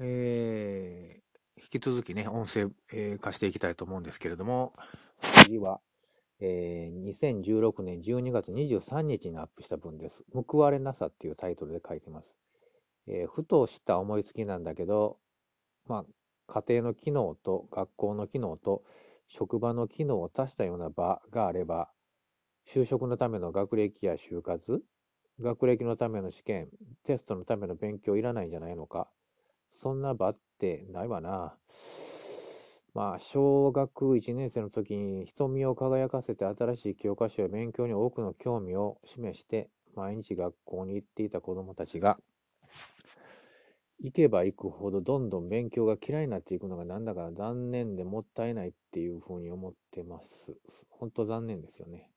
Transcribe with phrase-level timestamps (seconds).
[0.00, 4.72] えー、引き続きね、音声、えー、化していきたいと思うんですけれども、
[5.44, 5.80] 次は、
[6.40, 10.24] えー、2016年12月23日にアップした文です。
[10.32, 12.26] 報われなさっていうタイトルで書いてます。
[13.06, 15.18] えー、ふとした思いつきなんだけど、
[15.86, 16.04] まあ、
[16.48, 18.82] 家庭の機能と学校の機能と
[19.28, 21.88] 職場の機能を足したような場があれば、
[22.74, 24.82] 就職のための学歴や就活、
[25.40, 26.68] 学歴のための試験、
[27.04, 29.08] テストのための勉強いらないんじゃないのか。
[29.84, 31.54] そんな場ってないわな。
[32.94, 42.16] まあ、小学1年生の時に瞳を輝かせて新しい教科書や勉強に多くの興味を示して、毎日学校に行っていた子供たちが、
[44.00, 50.56] 行けば行くほどどんどん勉強が嫌いになっていくのがなんだか残念でもったいないっていうふうに思ってます。
[50.88, 52.08] 本当残念ですよね。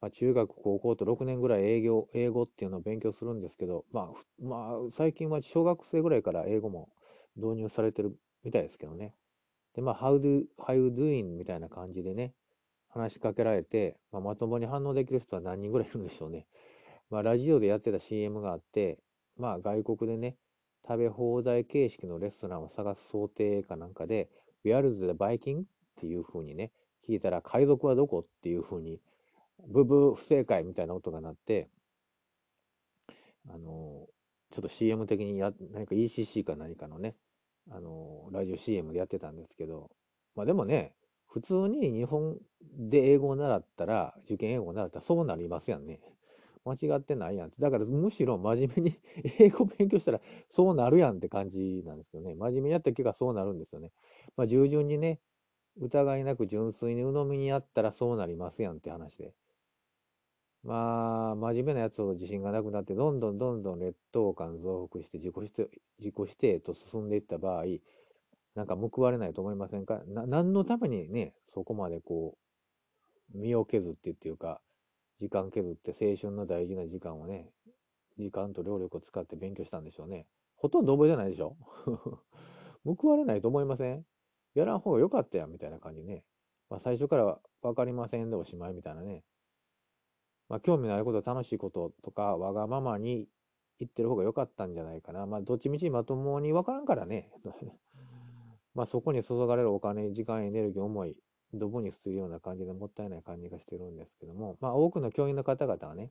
[0.00, 6.88] まあ、中学、高校と6年ぐらい英語英語っていうのを勉強するんですけど、まあ、まあ、最近は小学生ぐらいから英語も
[7.36, 9.14] 導入されてるみたいですけどね。
[9.74, 11.36] で、まあ、how do, how you doing?
[11.36, 12.32] みたいな感じでね、
[12.88, 16.46] 話しかけられて、まあ、まともに反応できる人は何人ぐらいいるんでしょうね。
[17.10, 18.98] まあ、ラジオでやってた CM があって、
[19.36, 20.36] まあ、外国でね、
[20.86, 24.28] 食べ放題形式のレストランを探す想定かなんかで、
[24.64, 25.62] Where is the Viking?
[25.62, 25.64] っ
[25.96, 26.72] ていう風にね、
[27.08, 29.00] 聞いたら、海賊はどこっていう風に、
[29.66, 31.68] ブブ不正解みたいな音が鳴って、
[33.48, 34.06] あの、
[34.50, 37.16] ちょっと CM 的にや、何か ECC か何かのね、
[37.70, 39.90] あの、ラジオ CM でやってたんですけど、
[40.34, 40.94] まあでもね、
[41.26, 42.38] 普通に日本
[42.78, 46.00] で英語を習ったら、受験英語を習ったらそうなりますやんね。
[46.64, 47.52] 間違ってないやん。
[47.60, 48.98] だからむしろ真面目に
[49.38, 52.34] 英語勉強したらそうなるやんって感じなんですよね。
[52.34, 53.92] 真面目にやった結果そうなるんですよね。
[54.36, 55.20] まあ従順にね、
[55.78, 59.32] 疑いなく純粋に鵜呑みにやったらそうなりますやんって話で。
[60.66, 67.64] まあ、真面目なやつほど自信がなくなって、どんどんどんどん劣等感増幅して自己否定、自己否定と進んでいった場合、
[68.56, 70.02] なんか報われないと思いませんか？
[70.06, 72.36] な、何のためにね、そこまでこ
[73.34, 74.60] う、身を削ってっていうか、
[75.20, 77.52] 時間削って青春の大事な時間をね、
[78.18, 80.26] 時間と労力を使って勉強したんでしょうね。
[80.56, 81.56] ほとんど覚えてないでしょ？
[82.84, 84.04] 報われないと思いません？
[84.54, 86.24] やらん方が良かったやんみたいな感じね。
[86.70, 89.22] まあ最初から分かりませんでおしまいみたいなね。
[90.48, 93.28] まあ、興味のあること、楽しいこととか、わがままに
[93.78, 95.26] 言ってる方が良かったんじゃないかな。
[95.26, 97.30] まあ、どっちみちまともに分からんからね。
[98.74, 101.16] まあ、そこに注がれるお金、時間、エネルギー、思い、
[101.52, 106.10] どぶにするような感じでもったいない感じがしてるんですけども、まあ、多くの教員の方々はね、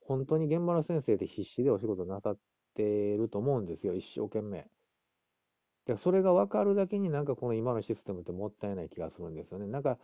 [0.00, 2.38] 本当に現場の先生で必死でお仕事なさっ
[2.74, 4.68] てると思うんですよ、一生懸命。
[5.86, 9.66] でそれが分かるだけになんかこの今のシステムってもったいない気がするんですよね。
[9.66, 9.98] なんか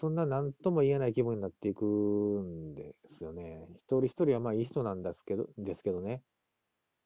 [0.00, 3.68] そんな何とも言えない気分になっていくんですよね。
[3.76, 6.22] 一人一人はまあいい人なんですけど、ですけどね。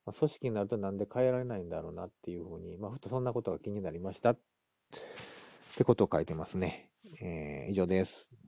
[0.06, 4.31] まあ、組織になるとなんで変えられないんだろうなっていうふうに、まあふとそんなことが気になりました。
[4.31, 4.38] っ
[5.76, 6.91] てことを書いてますね。
[7.21, 8.47] えー、以上です。